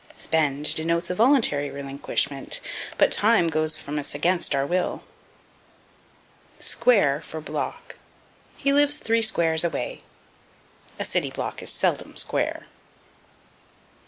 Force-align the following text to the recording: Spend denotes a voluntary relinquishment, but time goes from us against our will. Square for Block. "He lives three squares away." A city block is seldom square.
Spend 0.15 0.73
denotes 0.73 1.11
a 1.11 1.13
voluntary 1.13 1.69
relinquishment, 1.69 2.59
but 2.97 3.11
time 3.11 3.49
goes 3.49 3.75
from 3.75 3.99
us 3.99 4.15
against 4.15 4.55
our 4.55 4.65
will. 4.65 5.03
Square 6.59 7.21
for 7.23 7.39
Block. 7.39 7.97
"He 8.57 8.73
lives 8.73 8.97
three 8.97 9.21
squares 9.21 9.63
away." 9.63 10.01
A 10.97 11.05
city 11.05 11.29
block 11.29 11.61
is 11.61 11.71
seldom 11.71 12.17
square. 12.17 12.65